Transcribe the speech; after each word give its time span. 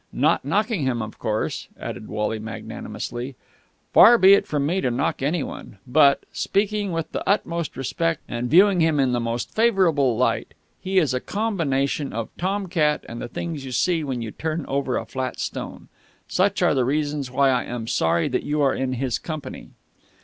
Not 0.11 0.43
knocking 0.43 0.85
him, 0.85 0.99
of 1.03 1.19
course!" 1.19 1.67
added 1.79 2.07
Wally 2.07 2.39
magnanimously. 2.39 3.35
"Far 3.93 4.17
be 4.17 4.33
it 4.33 4.47
from 4.47 4.65
me 4.65 4.81
to 4.81 4.89
knock 4.89 5.21
anyone! 5.21 5.77
But, 5.85 6.23
speaking 6.33 6.91
with 6.91 7.11
the 7.11 7.21
utmost 7.29 7.77
respect 7.77 8.21
and 8.27 8.49
viewing 8.49 8.79
him 8.79 8.99
in 8.99 9.11
the 9.11 9.19
most 9.19 9.53
favourable 9.53 10.17
light, 10.17 10.55
he 10.79 10.97
is 10.97 11.13
a 11.13 11.19
combination 11.19 12.13
of 12.13 12.29
tom 12.39 12.65
cat 12.65 13.05
and 13.07 13.21
the 13.21 13.27
things 13.27 13.63
you 13.63 13.71
see 13.71 14.03
when 14.03 14.23
you 14.23 14.31
turn 14.31 14.65
over 14.65 14.97
a 14.97 15.05
flat 15.05 15.37
stone! 15.39 15.87
Such 16.27 16.63
are 16.63 16.73
the 16.73 16.83
reasons 16.83 17.29
why 17.29 17.51
I 17.51 17.65
am 17.65 17.85
sorry 17.85 18.27
that 18.27 18.41
you 18.41 18.59
are 18.63 18.73
in 18.73 18.93
his 18.93 19.19
company." 19.19 19.69